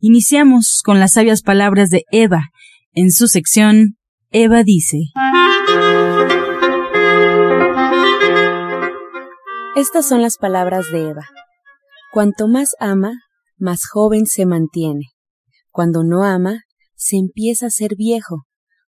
[0.00, 2.50] Iniciamos con las sabias palabras de Eva.
[2.92, 3.96] En su sección,
[4.30, 4.98] Eva dice.
[9.74, 11.26] Estas son las palabras de Eva.
[12.12, 13.10] Cuanto más ama,
[13.58, 15.06] más joven se mantiene.
[15.72, 16.60] Cuando no ama,
[16.94, 18.44] se empieza a ser viejo,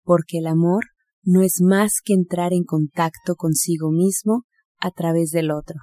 [0.04, 0.88] porque el amor
[1.24, 4.44] no es más que entrar en contacto consigo mismo
[4.77, 5.80] a través del otro.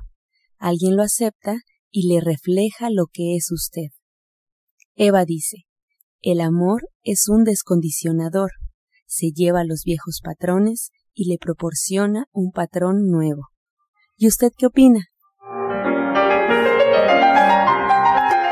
[0.59, 1.61] Alguien lo acepta
[1.91, 3.89] y le refleja lo que es usted.
[4.97, 5.65] Eva dice,
[6.23, 8.53] el amor es un descondicionador,
[9.07, 13.49] se lleva los viejos patrones y le proporciona un patrón nuevo.
[14.17, 15.01] ¿Y usted qué opina?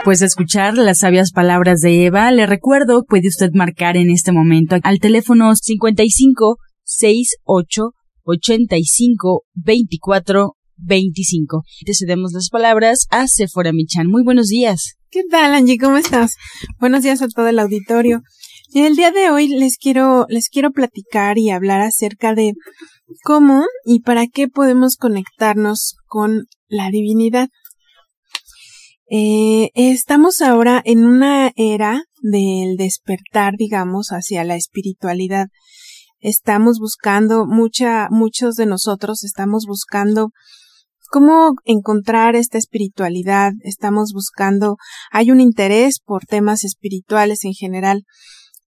[0.04, 4.76] Pues escuchar las sabias palabras de Eva, le recuerdo, puede usted marcar en este momento
[4.82, 7.92] al teléfono 55 68
[8.24, 11.62] 85 24 25.
[11.84, 14.06] Te cedemos las palabras a Sephora Michan.
[14.08, 14.94] Muy buenos días.
[15.10, 15.78] ¿Qué tal, Angie?
[15.78, 16.34] ¿Cómo estás?
[16.80, 18.22] Buenos días a todo el auditorio.
[18.74, 22.54] En el día de hoy les quiero, les quiero platicar y hablar acerca de
[23.22, 27.48] cómo y para qué podemos conectarnos con la divinidad.
[29.10, 35.48] Eh, estamos ahora en una era del despertar, digamos, hacia la espiritualidad.
[36.20, 40.30] Estamos buscando, mucha, muchos de nosotros estamos buscando
[41.12, 43.52] cómo encontrar esta espiritualidad.
[43.60, 44.78] Estamos buscando,
[45.10, 48.04] hay un interés por temas espirituales en general.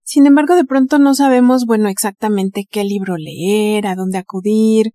[0.03, 4.91] Sin embargo, de pronto no sabemos, bueno, exactamente qué libro leer, a dónde acudir,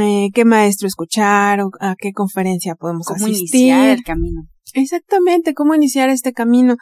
[0.00, 3.60] eh, qué maestro escuchar o a qué conferencia podemos ¿Cómo asistir.
[3.60, 4.40] iniciar el camino?
[4.72, 6.76] Exactamente, cómo iniciar este camino.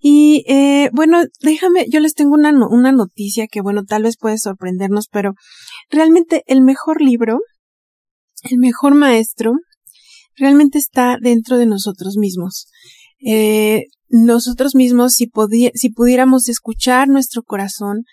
[0.00, 4.38] Y eh, bueno, déjame, yo les tengo una, una noticia que bueno, tal vez puede
[4.38, 5.34] sorprendernos, pero
[5.90, 7.40] realmente el mejor libro,
[8.42, 9.54] el mejor maestro,
[10.36, 12.68] realmente está dentro de nosotros mismos.
[13.24, 15.30] Eh, nosotros mismos, si,
[15.74, 18.04] si pudiéramos escuchar nuestro corazón,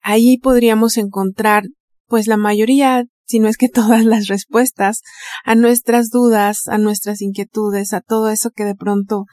[0.00, 1.64] ahí podríamos encontrar,
[2.06, 5.00] pues la mayoría, si no es que todas las respuestas
[5.44, 9.24] a nuestras dudas, a nuestras inquietudes, a todo eso que de pronto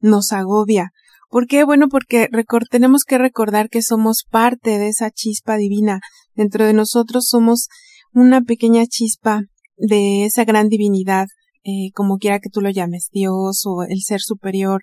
[0.00, 0.90] nos agobia.
[1.28, 1.64] ¿Por qué?
[1.64, 2.28] Bueno, porque
[2.70, 6.00] tenemos que recordar que somos parte de esa chispa divina.
[6.34, 7.68] Dentro de nosotros somos
[8.12, 9.40] una pequeña chispa
[9.76, 11.26] de esa gran divinidad,
[11.64, 14.82] eh, como quiera que tú lo llames, Dios o el ser superior,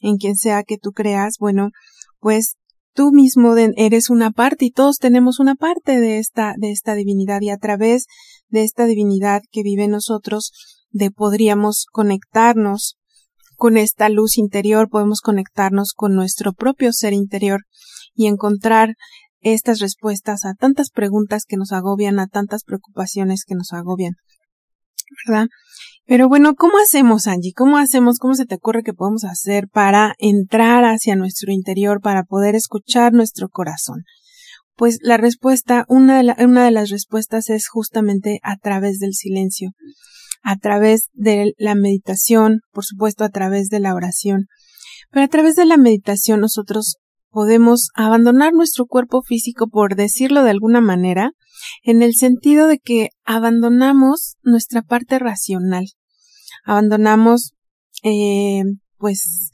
[0.00, 1.70] en quien sea que tú creas, bueno,
[2.20, 2.56] pues
[2.94, 7.40] tú mismo eres una parte y todos tenemos una parte de esta, de esta divinidad
[7.40, 8.06] y a través
[8.48, 10.52] de esta divinidad que vive en nosotros,
[10.90, 12.98] de podríamos conectarnos
[13.56, 17.60] con esta luz interior, podemos conectarnos con nuestro propio ser interior
[18.14, 18.94] y encontrar
[19.42, 24.14] estas respuestas a tantas preguntas que nos agobian, a tantas preocupaciones que nos agobian.
[25.26, 25.48] ¿Verdad?
[26.06, 27.52] Pero bueno, ¿cómo hacemos, Angie?
[27.54, 28.18] ¿Cómo hacemos?
[28.18, 33.12] ¿Cómo se te ocurre que podemos hacer para entrar hacia nuestro interior, para poder escuchar
[33.12, 34.02] nuestro corazón?
[34.74, 39.70] Pues la respuesta, una de, una de las respuestas es justamente a través del silencio,
[40.42, 44.46] a través de la meditación, por supuesto a través de la oración.
[45.10, 46.96] Pero a través de la meditación nosotros
[47.32, 51.32] podemos abandonar nuestro cuerpo físico, por decirlo de alguna manera,
[51.82, 55.86] en el sentido de que abandonamos nuestra parte racional.
[56.64, 57.54] Abandonamos,
[58.04, 58.62] eh,
[58.98, 59.50] pues,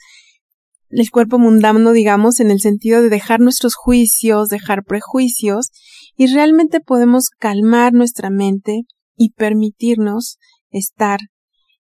[0.90, 5.70] el cuerpo mundano, digamos, en el sentido de dejar nuestros juicios, dejar prejuicios,
[6.16, 8.82] y realmente podemos calmar nuestra mente
[9.16, 10.38] y permitirnos
[10.70, 11.20] estar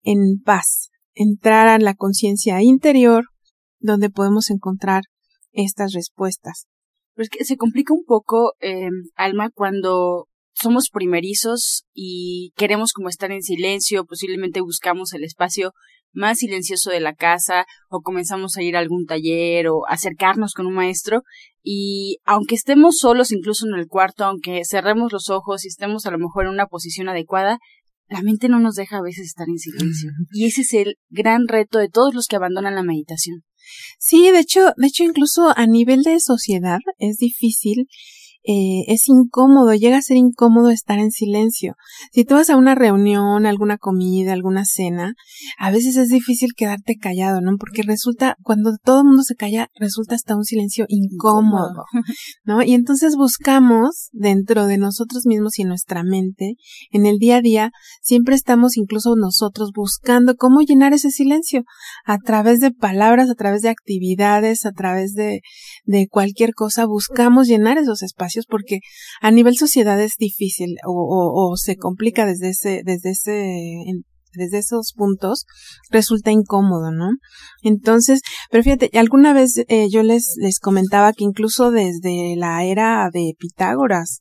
[0.02, 3.26] en paz, entrar a la conciencia interior,
[3.78, 5.04] donde podemos encontrar
[5.56, 6.66] estas respuestas.
[7.14, 13.08] Pero es que se complica un poco, eh, Alma, cuando somos primerizos y queremos como
[13.08, 15.72] estar en silencio, posiblemente buscamos el espacio
[16.12, 20.66] más silencioso de la casa o comenzamos a ir a algún taller o acercarnos con
[20.66, 21.22] un maestro
[21.62, 26.10] y aunque estemos solos incluso en el cuarto, aunque cerremos los ojos y estemos a
[26.10, 27.58] lo mejor en una posición adecuada,
[28.08, 30.10] la mente no nos deja a veces estar en silencio.
[30.32, 33.42] Y ese es el gran reto de todos los que abandonan la meditación.
[33.98, 37.88] Sí, de hecho, de hecho, incluso a nivel de sociedad es difícil
[38.48, 41.74] eh, es incómodo, llega a ser incómodo estar en silencio.
[42.12, 45.14] Si tú vas a una reunión, alguna comida, alguna cena,
[45.58, 47.56] a veces es difícil quedarte callado, ¿no?
[47.58, 51.86] Porque resulta, cuando todo el mundo se calla, resulta hasta un silencio incómodo,
[52.44, 52.62] ¿no?
[52.62, 56.54] Y entonces buscamos dentro de nosotros mismos y en nuestra mente,
[56.92, 57.70] en el día a día,
[58.00, 61.64] siempre estamos incluso nosotros buscando cómo llenar ese silencio
[62.04, 65.40] a través de palabras, a través de actividades, a través de,
[65.84, 68.80] de cualquier cosa, buscamos llenar esos espacios porque
[69.22, 74.02] a nivel sociedad es difícil o, se complica desde ese, desde ese,
[74.34, 75.46] desde esos puntos
[75.90, 77.10] resulta incómodo, ¿no?
[77.62, 83.08] Entonces, pero fíjate, alguna vez eh, yo les, les comentaba que incluso desde la era
[83.12, 84.20] de Pitágoras,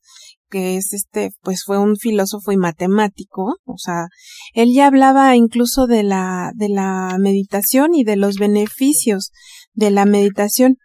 [0.50, 4.06] que es este, pues fue un filósofo y matemático, o sea,
[4.54, 9.32] él ya hablaba incluso de la, de la meditación y de los beneficios
[9.74, 10.78] de la meditación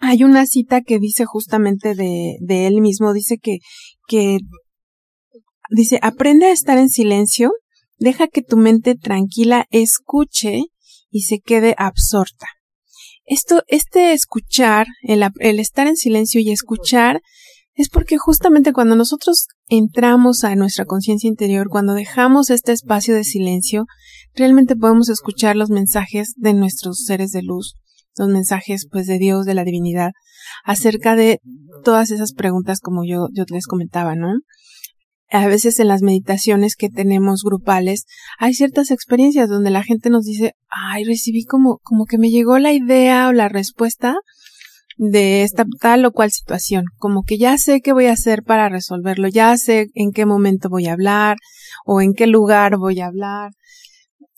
[0.00, 3.58] hay una cita que dice justamente de, de él mismo, dice que,
[4.08, 4.38] que,
[5.70, 7.52] dice, aprende a estar en silencio,
[7.98, 10.62] deja que tu mente tranquila escuche
[11.10, 12.46] y se quede absorta.
[13.24, 17.20] Esto, este escuchar, el, el estar en silencio y escuchar,
[17.74, 23.24] es porque justamente cuando nosotros entramos a nuestra conciencia interior, cuando dejamos este espacio de
[23.24, 23.84] silencio,
[24.34, 27.76] realmente podemos escuchar los mensajes de nuestros seres de luz,
[28.20, 30.12] los mensajes pues de Dios, de la divinidad,
[30.64, 31.40] acerca de
[31.84, 34.34] todas esas preguntas como yo, yo les comentaba, ¿no?
[35.32, 38.04] A veces en las meditaciones que tenemos grupales
[38.38, 42.58] hay ciertas experiencias donde la gente nos dice, ay, recibí como, como que me llegó
[42.58, 44.16] la idea o la respuesta
[44.96, 48.68] de esta tal o cual situación, como que ya sé qué voy a hacer para
[48.68, 51.38] resolverlo, ya sé en qué momento voy a hablar
[51.86, 53.52] o en qué lugar voy a hablar,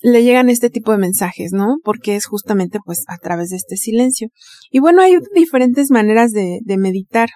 [0.02, 1.76] le llegan este tipo de mensajes, ¿no?
[1.84, 4.28] Porque es justamente pues a través de este silencio.
[4.70, 7.30] Y bueno, hay diferentes maneras de, de meditar.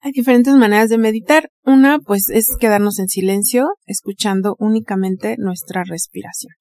[0.00, 1.48] Hay diferentes maneras de meditar.
[1.64, 6.52] Una pues es quedarnos en silencio, escuchando únicamente nuestra respiración.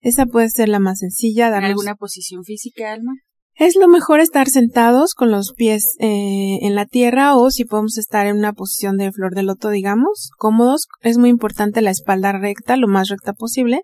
[0.00, 1.50] Esa puede ser la más sencilla.
[1.50, 1.70] Darnos...
[1.70, 3.12] ¿Alguna posición física, Alma?
[3.54, 7.98] Es lo mejor estar sentados con los pies eh, en la tierra o si podemos
[7.98, 10.86] estar en una posición de flor de loto, digamos, cómodos.
[11.02, 13.82] Es muy importante la espalda recta, lo más recta posible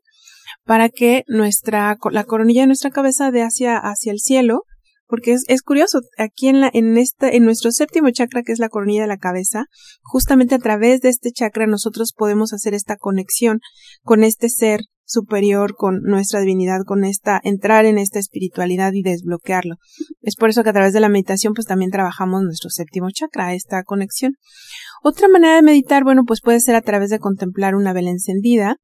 [0.66, 4.64] para que nuestra, la coronilla de nuestra cabeza de hacia, hacia el cielo,
[5.06, 8.58] porque es, es curioso, aquí en la, en esta, en nuestro séptimo chakra, que es
[8.58, 9.66] la coronilla de la cabeza,
[10.02, 13.60] justamente a través de este chakra nosotros podemos hacer esta conexión
[14.02, 19.76] con este ser superior, con nuestra divinidad, con esta, entrar en esta espiritualidad y desbloquearlo.
[20.20, 23.54] Es por eso que a través de la meditación pues también trabajamos nuestro séptimo chakra,
[23.54, 24.32] esta conexión.
[25.04, 28.78] Otra manera de meditar, bueno, pues puede ser a través de contemplar una vela encendida,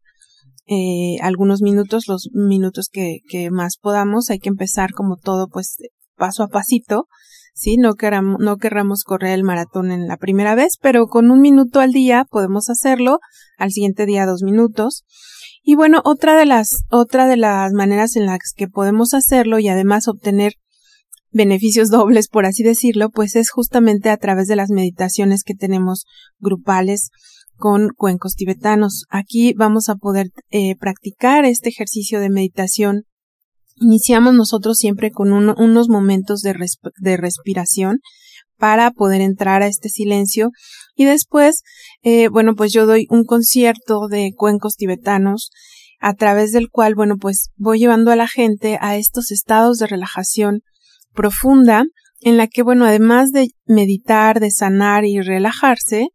[0.67, 4.31] eh, algunos minutos, los minutos que, que más podamos.
[4.31, 5.77] Hay que empezar como todo, pues
[6.17, 7.09] paso a pasito,
[7.55, 7.77] ¿sí?
[7.77, 11.81] No queramos, no querramos correr el maratón en la primera vez, pero con un minuto
[11.81, 13.19] al día podemos hacerlo,
[13.59, 15.05] al siguiente día dos minutos.
[15.63, 19.69] Y bueno, otra de las, otra de las maneras en las que podemos hacerlo y
[19.69, 20.55] además obtener
[21.31, 26.05] beneficios dobles, por así decirlo, pues es justamente a través de las meditaciones que tenemos
[26.39, 27.11] grupales
[27.63, 29.05] con cuencos tibetanos.
[29.09, 33.05] Aquí vamos a poder eh, practicar este ejercicio de meditación.
[33.77, 36.55] Iniciamos nosotros siempre con unos momentos de,
[37.17, 38.01] respiración
[38.59, 40.51] para poder entrar a este silencio
[40.97, 41.63] y después,
[42.03, 45.53] eh, bueno, pues yo doy un concierto de cuencos tibetanos
[46.01, 49.87] a través del cual, bueno, pues voy llevando a la gente a estos estados de
[49.87, 50.63] relajación
[51.15, 51.85] profunda
[52.23, 56.09] en la que, bueno, además de meditar, de sanar y relajarse,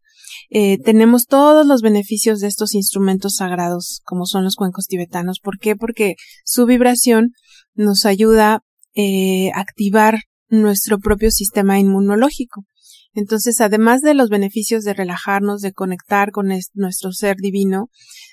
[0.50, 5.40] eh, tenemos todos los beneficios de estos instrumentos sagrados, como son los cuencos tibetanos.
[5.40, 5.76] ¿Por qué?
[5.76, 6.14] Porque
[6.44, 7.32] su vibración
[7.74, 8.60] nos ayuda
[8.94, 12.64] eh, a activar nuestro propio sistema inmunológico.
[13.12, 17.88] Entonces, además de los beneficios de relajarnos, de conectar con nuestro ser divino,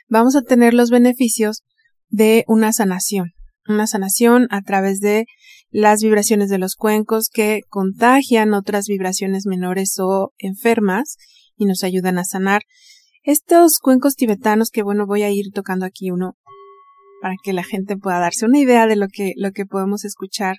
[0.07, 1.63] vamos a tener los beneficios
[2.09, 3.31] de una sanación,
[3.67, 5.25] una sanación a través de
[5.71, 11.17] las vibraciones de los cuencos que contagian otras vibraciones menores o enfermas
[11.57, 12.61] y nos ayudan a sanar.
[13.23, 16.35] Estos cuencos tibetanos que bueno voy a ir tocando aquí uno
[17.21, 20.57] para que la gente pueda darse una idea de lo que, lo que podemos escuchar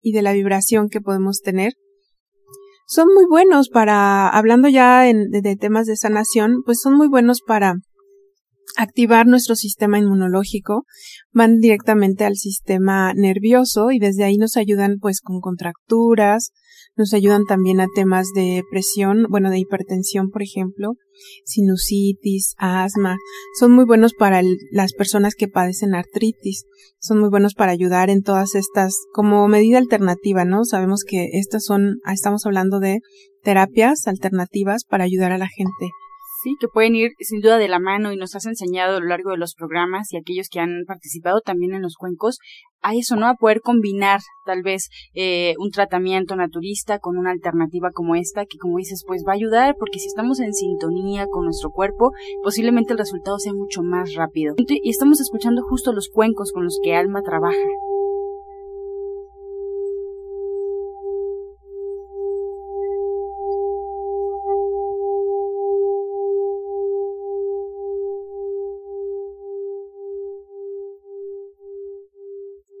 [0.00, 1.74] y de la vibración que podemos tener.
[2.86, 7.40] Son muy buenos para, hablando ya en, de, temas de sanación, pues son muy buenos
[7.46, 7.74] para
[8.76, 10.84] activar nuestro sistema inmunológico,
[11.32, 16.52] van directamente al sistema nervioso y desde ahí nos ayudan pues con contracturas,
[16.96, 20.92] nos ayudan también a temas de presión, bueno, de hipertensión, por ejemplo,
[21.44, 23.16] sinusitis, asma.
[23.58, 26.64] Son muy buenos para las personas que padecen artritis.
[27.00, 30.64] Son muy buenos para ayudar en todas estas, como medida alternativa, ¿no?
[30.64, 33.00] Sabemos que estas son, estamos hablando de
[33.42, 35.90] terapias alternativas para ayudar a la gente
[36.44, 39.06] Sí, que pueden ir sin duda de la mano y nos has enseñado a lo
[39.06, 42.36] largo de los programas y aquellos que han participado también en los cuencos
[42.82, 43.28] a eso, ¿no?
[43.28, 48.58] A poder combinar tal vez eh, un tratamiento naturista con una alternativa como esta que
[48.58, 52.92] como dices pues va a ayudar porque si estamos en sintonía con nuestro cuerpo posiblemente
[52.92, 54.54] el resultado sea mucho más rápido.
[54.58, 57.56] Y estamos escuchando justo los cuencos con los que Alma trabaja.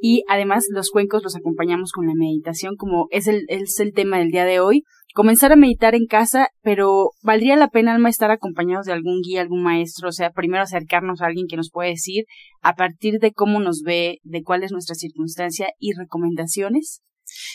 [0.06, 4.18] Y además los cuencos los acompañamos con la meditación como es el, es el tema
[4.18, 4.82] del día de hoy.
[5.14, 9.40] Comenzar a meditar en casa, pero valdría la pena alma estar acompañados de algún guía,
[9.40, 12.26] algún maestro, o sea, primero acercarnos a alguien que nos puede decir
[12.60, 17.00] a partir de cómo nos ve, de cuál es nuestra circunstancia y recomendaciones.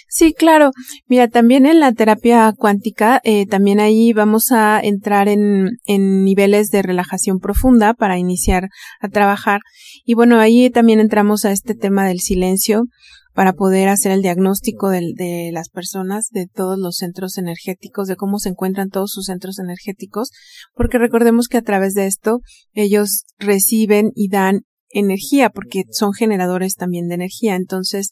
[0.07, 0.71] Sí, claro.
[1.07, 6.69] Mira, también en la terapia cuántica, eh, también ahí vamos a entrar en, en niveles
[6.69, 8.69] de relajación profunda para iniciar
[9.01, 9.61] a trabajar.
[10.05, 12.85] Y bueno, ahí también entramos a este tema del silencio
[13.33, 18.15] para poder hacer el diagnóstico de, de, las personas, de todos los centros energéticos, de
[18.15, 20.31] cómo se encuentran todos sus centros energéticos,
[20.73, 22.39] porque recordemos que a través de esto
[22.73, 27.55] ellos reciben y dan energía, porque son generadores también de energía.
[27.55, 28.09] Entonces,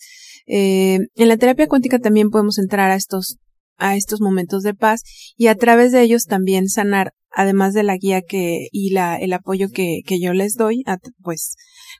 [0.47, 3.37] eh, en la terapia cuántica también podemos entrar a estos,
[3.77, 5.03] a estos momentos de paz
[5.35, 9.33] y a través de ellos también sanar, además de la guía que, y la, el
[9.33, 10.83] apoyo que, que yo les doy,
[11.21, 11.55] pues,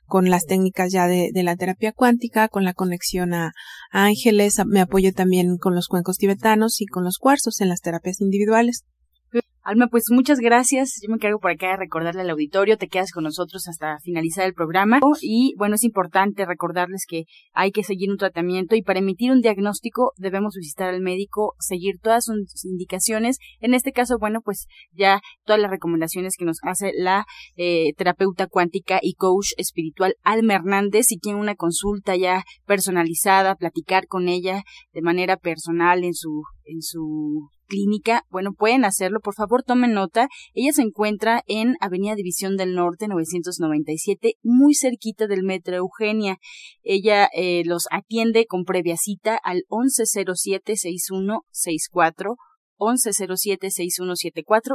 [0.06, 3.52] con las técnicas ya de, de, la terapia cuántica, con la conexión a,
[3.92, 7.80] a ángeles, me apoyo también con los cuencos tibetanos y con los cuarzos en las
[7.80, 8.84] terapias individuales.
[9.68, 10.98] Alma, pues muchas gracias.
[11.02, 14.46] Yo me encargo por acá de recordarle al auditorio, te quedas con nosotros hasta finalizar
[14.46, 14.98] el programa.
[15.20, 19.42] Y bueno, es importante recordarles que hay que seguir un tratamiento y para emitir un
[19.42, 23.36] diagnóstico debemos visitar al médico, seguir todas sus indicaciones.
[23.60, 28.46] En este caso, bueno, pues ya todas las recomendaciones que nos hace la eh, terapeuta
[28.46, 31.08] cuántica y coach espiritual Alma Hernández.
[31.08, 34.62] Si tiene una consulta ya personalizada, platicar con ella
[34.94, 40.26] de manera personal en su en su clínica, bueno, pueden hacerlo, por favor tomen nota.
[40.54, 46.38] Ella se encuentra en Avenida División del Norte 997, muy cerquita del Metro Eugenia.
[46.82, 52.34] Ella eh, los atiende con previa cita al 1107-6164,
[52.78, 54.74] 1107-6174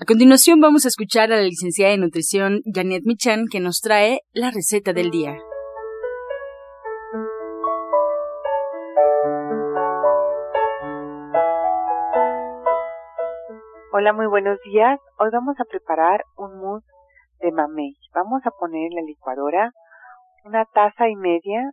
[0.00, 4.20] A continuación vamos a escuchar a la licenciada de nutrición Janet Michan que nos trae
[4.32, 5.36] la receta del día.
[13.92, 15.00] Hola, muy buenos días.
[15.18, 16.86] Hoy vamos a preparar un mousse
[17.40, 17.96] de mamey.
[18.14, 19.72] Vamos a poner en la licuadora
[20.44, 21.72] una taza y media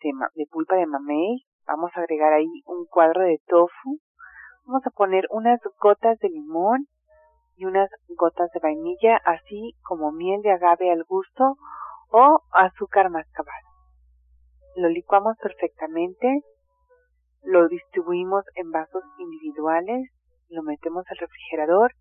[0.00, 1.44] de, de pulpa de mamey.
[1.66, 4.00] Vamos a agregar ahí un cuadro de tofu.
[4.64, 6.86] Vamos a poner unas gotas de limón
[7.58, 11.56] y unas gotas de vainilla, así como miel de agave al gusto
[12.10, 13.68] o azúcar mascabado.
[14.76, 16.40] Lo licuamos perfectamente,
[17.42, 20.08] lo distribuimos en vasos individuales,
[20.50, 21.92] lo metemos al refrigerador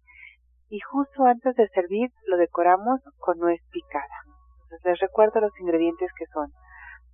[0.69, 4.05] y justo antes de servir lo decoramos con nuez picada.
[4.83, 6.51] les recuerdo los ingredientes que son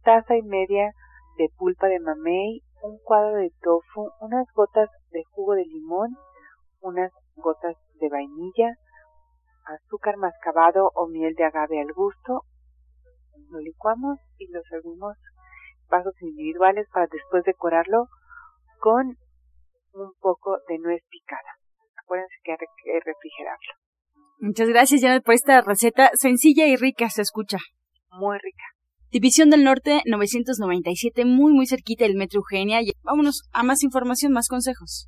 [0.04, 0.92] taza y media
[1.38, 6.18] de pulpa de mamey, un cuadro de tofu, unas gotas de jugo de limón,
[6.82, 8.76] unas gotas de vainilla,
[9.66, 12.44] azúcar mascabado o miel de agave al gusto.
[13.50, 15.16] Lo licuamos y lo servimos
[15.90, 18.08] vasos individuales para después decorarlo
[18.80, 19.18] con
[19.94, 21.52] un poco de nuez picada.
[22.04, 23.74] Acuérdense que hay que refrigerarlo.
[24.40, 27.58] Muchas gracias, Janet, por esta receta sencilla y rica, se escucha.
[28.12, 28.64] Muy rica.
[29.12, 32.80] División del Norte 997, muy muy cerquita del Metro Eugenia.
[33.04, 35.08] Vámonos a más información, más consejos.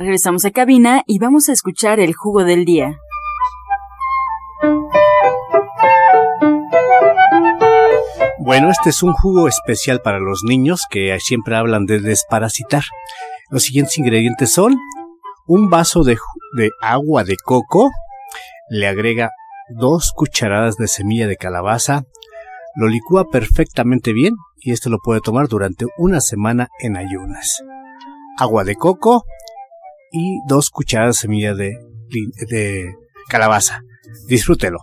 [0.00, 3.02] Regresamos a cabina y vamos a escuchar el jugo del día.
[8.38, 12.82] Bueno, este es un jugo especial para los niños que siempre hablan de desparasitar.
[13.50, 14.78] Los siguientes ingredientes son
[15.46, 16.16] un vaso de,
[16.80, 17.90] agua de coco,
[18.70, 19.28] le agrega
[19.68, 22.04] dos cucharadas de semilla de calabaza,
[22.74, 27.62] lo licúa perfectamente bien y esto lo puede tomar durante una semana en ayunas.
[28.38, 29.24] Agua de coco,
[30.12, 31.72] y dos cucharadas de semilla de,
[32.48, 32.94] de
[33.28, 33.82] calabaza.
[34.26, 34.78] Disfrútelo.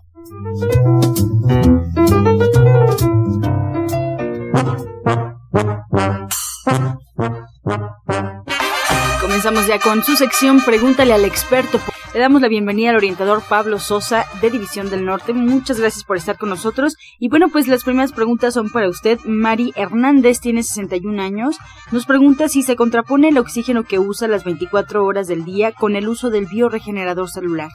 [9.22, 11.80] Comenzamos ya con su sección Pregúntale al experto.
[12.18, 15.34] Le damos la bienvenida al orientador Pablo Sosa de División del Norte.
[15.34, 16.98] Muchas gracias por estar con nosotros.
[17.20, 19.20] Y bueno, pues las primeras preguntas son para usted.
[19.24, 21.58] Mari Hernández tiene 61 años.
[21.92, 25.96] Nos pregunta si se contrapone el oxígeno que usa las 24 horas del día con
[25.96, 27.70] el uso del bioregenerador celular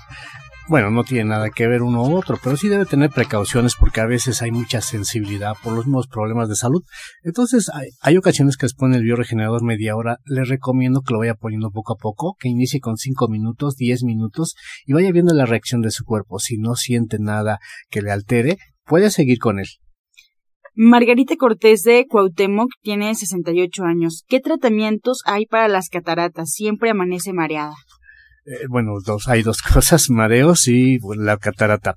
[0.69, 4.01] bueno, no tiene nada que ver uno u otro, pero sí debe tener precauciones porque
[4.01, 6.83] a veces hay mucha sensibilidad por los mismos problemas de salud.
[7.23, 10.19] Entonces, hay, ocasiones que les pone el bioregenerador media hora.
[10.25, 14.05] Les recomiendo que lo vaya poniendo poco a poco, que inicie con 5 minutos, 10
[14.05, 14.55] minutos
[14.87, 16.39] y vaya viendo la reacción de su cuerpo.
[16.39, 17.59] Si no siente nada
[17.91, 19.67] que le altere, puede seguir con él.
[20.75, 24.25] Margarita Cortés de Cuauhtémoc tiene 68 años.
[24.27, 26.51] ¿Qué tratamientos hay para las cataratas?
[26.53, 27.75] Siempre amanece mareada.
[28.45, 31.97] Eh, bueno, dos, hay dos cosas, mareos y la catarata.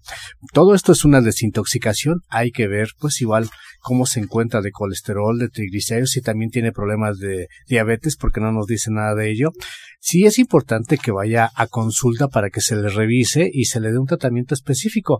[0.53, 2.21] Todo esto es una desintoxicación.
[2.29, 3.49] Hay que ver, pues igual,
[3.79, 8.51] cómo se encuentra de colesterol, de triglicéridos, y también tiene problemas de diabetes, porque no
[8.51, 9.51] nos dice nada de ello.
[9.99, 13.91] Sí es importante que vaya a consulta para que se le revise y se le
[13.91, 15.19] dé un tratamiento específico.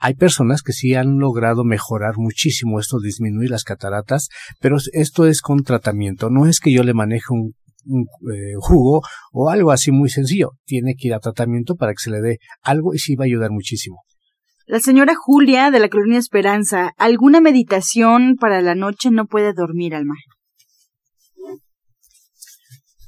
[0.00, 4.28] Hay personas que sí han logrado mejorar muchísimo esto, disminuir las cataratas,
[4.60, 6.30] pero esto es con tratamiento.
[6.30, 7.54] No es que yo le maneje un
[7.88, 9.02] eh, jugo
[9.32, 10.50] o algo así muy sencillo.
[10.64, 13.26] Tiene que ir a tratamiento para que se le dé algo y sí va a
[13.26, 14.02] ayudar muchísimo.
[14.66, 19.94] La señora Julia de la Colonia Esperanza, ¿alguna meditación para la noche no puede dormir,
[19.94, 20.14] Alma?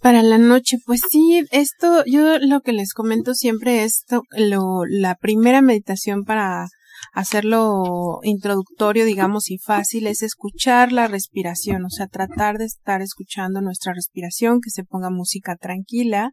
[0.01, 5.15] Para la noche, pues sí, esto, yo lo que les comento siempre es lo, la
[5.17, 6.69] primera meditación para
[7.13, 13.61] hacerlo introductorio, digamos, y fácil es escuchar la respiración, o sea, tratar de estar escuchando
[13.61, 16.33] nuestra respiración, que se ponga música tranquila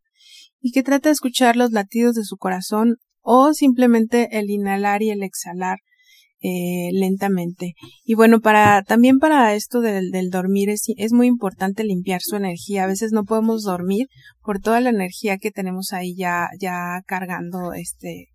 [0.60, 5.10] y que trate de escuchar los latidos de su corazón o simplemente el inhalar y
[5.10, 5.80] el exhalar
[6.40, 7.74] eh, lentamente.
[8.04, 12.36] Y bueno, para también para esto del, del dormir es, es, muy importante limpiar su
[12.36, 12.84] energía.
[12.84, 14.08] A veces no podemos dormir
[14.44, 18.28] por toda la energía que tenemos ahí ya, ya cargando este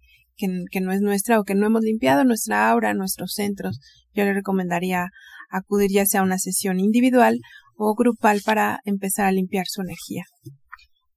[0.71, 3.79] que, no es nuestra o que no hemos limpiado nuestra aura, nuestros centros,
[4.15, 5.09] yo le recomendaría
[5.51, 7.39] acudir ya sea a una sesión individual
[7.77, 10.25] o grupal para empezar a limpiar su energía.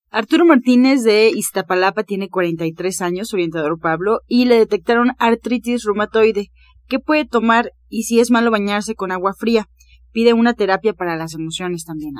[0.09, 6.47] Arturo Martínez de Iztapalapa tiene 43 años, orientador Pablo, y le detectaron artritis reumatoide.
[6.87, 9.67] ¿Qué puede tomar y si es malo bañarse con agua fría?
[10.15, 12.13] Pide una terapia para las emociones también.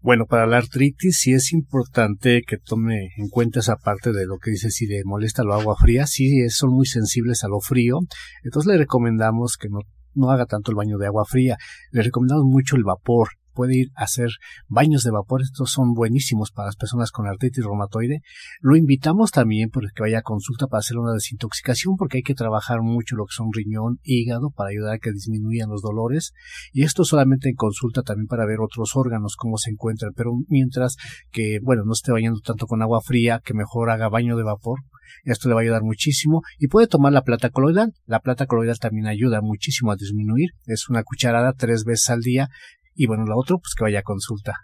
[0.00, 4.36] Bueno, para la artritis sí es importante que tome en cuenta esa parte de lo
[4.36, 6.06] que dice si le molesta el agua fría.
[6.06, 8.00] Sí, son muy sensibles a lo frío.
[8.42, 9.78] Entonces le recomendamos que no,
[10.12, 11.56] no haga tanto el baño de agua fría.
[11.90, 14.28] Le recomendamos mucho el vapor puede ir a hacer
[14.68, 15.42] baños de vapor.
[15.42, 18.20] Estos son buenísimos para las personas con artritis reumatoide.
[18.60, 22.34] Lo invitamos también para que vaya a consulta para hacer una desintoxicación porque hay que
[22.34, 26.32] trabajar mucho lo que son riñón, hígado para ayudar a que disminuyan los dolores.
[26.72, 30.12] Y esto solamente en consulta también para ver otros órganos cómo se encuentran.
[30.14, 30.96] Pero mientras
[31.30, 34.80] que, bueno, no esté bañando tanto con agua fría, que mejor haga baño de vapor.
[35.24, 36.42] Esto le va a ayudar muchísimo.
[36.58, 37.92] Y puede tomar la plata coloidal.
[38.06, 40.50] La plata coloidal también ayuda muchísimo a disminuir.
[40.66, 42.48] Es una cucharada tres veces al día
[42.94, 44.54] y bueno, lo otro, pues que vaya a consulta.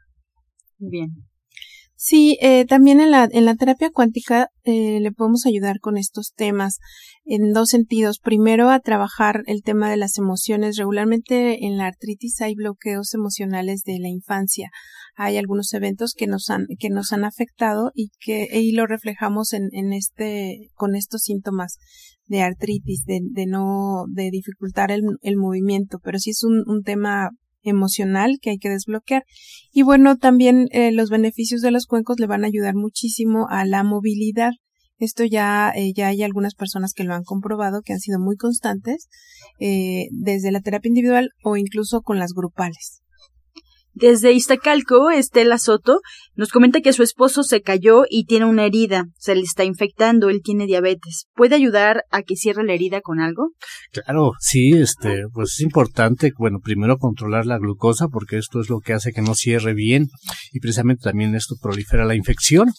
[0.79, 1.11] Bien.
[2.03, 6.33] Sí, eh, también en la, en la terapia cuántica eh, le podemos ayudar con estos
[6.35, 6.79] temas
[7.27, 8.21] en dos sentidos.
[8.21, 10.79] Primero, a trabajar el tema de las emociones.
[10.79, 14.71] Regularmente en la artritis hay bloqueos emocionales de la infancia.
[15.15, 19.53] Hay algunos eventos que nos han, que nos han afectado y que y lo reflejamos
[19.53, 21.77] en, en este, con estos síntomas
[22.25, 25.99] de artritis, de, de no, de dificultar el, el movimiento.
[26.03, 27.29] Pero sí es un tema
[27.63, 29.25] emocional que hay que desbloquear.
[29.73, 33.65] Y bueno, también eh, los beneficios de los cuencos le van a ayudar muchísimo a
[33.65, 34.53] la movilidad.
[34.99, 38.37] Esto ya, eh, ya hay algunas personas que lo han comprobado, que han sido muy
[38.37, 39.09] constantes,
[39.59, 43.01] eh, desde la terapia individual o incluso con las grupales.
[43.93, 46.01] Desde Iztacalco, Estela Soto
[46.35, 50.31] nos comenta que su esposo se cayó y tiene una herida, se le está infectando,
[50.31, 51.27] él tiene diabetes.
[51.35, 53.51] ¿Puede ayudar a que cierre la herida con algo?
[53.93, 58.81] Claro, sí, este, pues es importante, bueno, primero controlar la glucosa porque esto es lo
[58.81, 60.07] que hace que no cierre bien
[60.53, 62.73] y precisamente también esto prolifera la infección.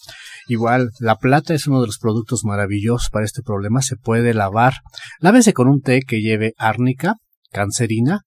[0.48, 4.74] Igual, la plata es uno de los productos maravillosos para este problema, se puede lavar.
[5.20, 7.16] Lávese con un té que lleve árnica,
[7.50, 8.22] cancerina,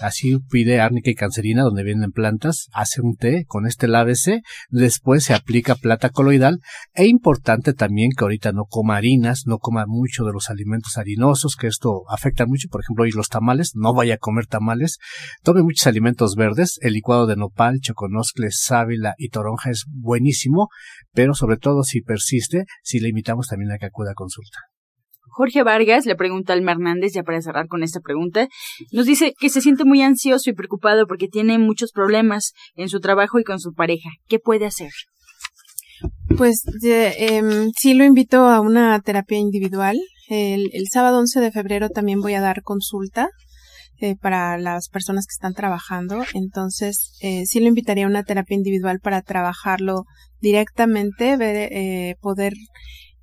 [0.00, 5.22] Así pide árnica y cancerina donde vienen plantas, hace un té con este lávese, después
[5.22, 6.60] se aplica plata coloidal
[6.94, 11.54] e importante también que ahorita no coma harinas, no coma mucho de los alimentos harinosos,
[11.54, 14.98] que esto afecta mucho, por ejemplo, hoy los tamales, no vaya a comer tamales,
[15.44, 20.70] tome muchos alimentos verdes, el licuado de nopal, choconoscle, sábila y toronja es buenísimo,
[21.12, 24.58] pero sobre todo si persiste, si le invitamos también a que acuda a consulta.
[25.34, 28.48] Jorge Vargas le pregunta al Hernández, ya para cerrar con esta pregunta,
[28.92, 33.00] nos dice que se siente muy ansioso y preocupado porque tiene muchos problemas en su
[33.00, 34.10] trabajo y con su pareja.
[34.28, 34.90] ¿Qué puede hacer?
[36.36, 37.42] Pues eh,
[37.76, 39.98] sí lo invito a una terapia individual.
[40.28, 43.28] El, sábado 11 de febrero también voy a dar consulta
[43.98, 46.22] eh, para las personas que están trabajando.
[46.34, 50.04] Entonces, eh, sí lo invitaría a una terapia individual para trabajarlo
[50.40, 52.54] directamente, ver, eh, poder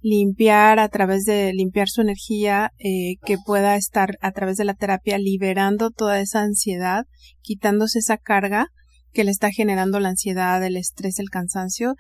[0.02, 4.74] limpiar a través de limpiar su energía, eh, que pueda estar a través de la
[4.74, 7.06] terapia liberando toda esa ansiedad,
[7.42, 8.68] quitándose esa carga
[9.14, 11.96] que le está generando la ansiedad, el estrés, el cansancio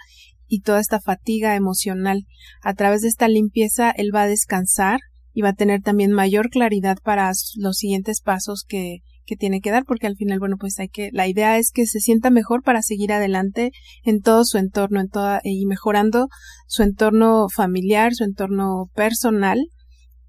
[0.48, 2.26] y toda esta fatiga emocional.
[2.62, 5.00] A través de esta limpieza, él va a descansar
[5.34, 9.72] y va a tener también mayor claridad para los siguientes pasos que, que tiene que
[9.72, 12.64] dar, porque al final, bueno, pues hay que, la idea es que se sienta mejor
[12.64, 13.72] para seguir adelante
[14.04, 16.28] en todo su entorno, en toda, y mejorando
[16.68, 19.60] su entorno familiar, su entorno personal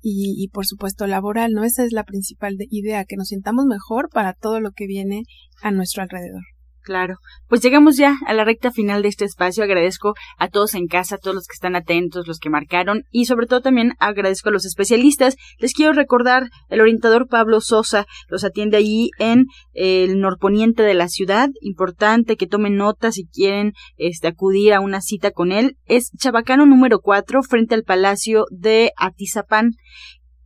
[0.01, 1.65] y, y por supuesto laboral, ¿no?
[1.65, 5.23] Esa es la principal idea, que nos sintamos mejor para todo lo que viene
[5.63, 6.43] a nuestro alrededor.
[6.83, 7.19] Claro.
[7.47, 9.63] Pues llegamos ya a la recta final de este espacio.
[9.63, 13.27] Agradezco a todos en casa, a todos los que están atentos, los que marcaron y
[13.27, 15.37] sobre todo también agradezco a los especialistas.
[15.59, 21.07] Les quiero recordar, el orientador Pablo Sosa los atiende allí en el norponiente de la
[21.07, 21.51] ciudad.
[21.61, 25.77] Importante que tomen nota si quieren este, acudir a una cita con él.
[25.87, 29.71] Es Chabacano número 4 frente al Palacio de Atizapán.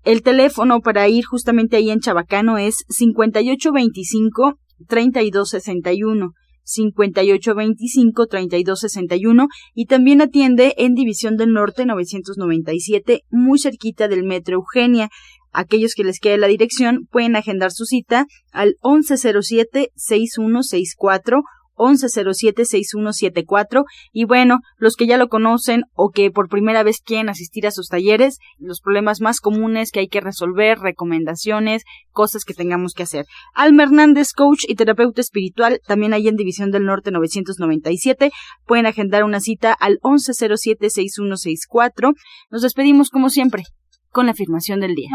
[0.05, 4.55] El teléfono para ir justamente ahí en Chabacano es 5825
[4.89, 6.33] 3261
[6.67, 15.09] 5825 3261 y también atiende en División del Norte 997 muy cerquita del Metro Eugenia.
[15.53, 21.43] Aquellos que les quede la dirección pueden agendar su cita al 1107 6164
[21.77, 27.67] 1107-6174 y bueno, los que ya lo conocen o que por primera vez quieren asistir
[27.67, 32.95] a sus talleres, los problemas más comunes que hay que resolver, recomendaciones, cosas que tengamos
[32.95, 33.27] que hacer.
[33.55, 38.31] Alma Hernández, coach y terapeuta espiritual, también ahí en División del Norte 997,
[38.67, 42.15] pueden agendar una cita al 1107-6164.
[42.51, 43.65] Nos despedimos como siempre
[44.11, 45.09] con la afirmación del día.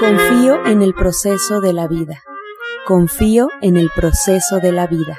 [0.00, 2.22] Confío en el proceso de la vida.
[2.84, 5.16] Confío en el proceso de la vida.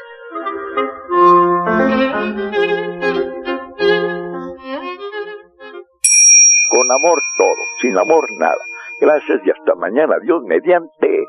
[6.67, 8.58] Con amor todo, sin amor nada.
[8.99, 10.15] Gracias y hasta mañana.
[10.21, 11.26] Dios mediante.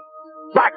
[0.55, 0.75] ¡Pax!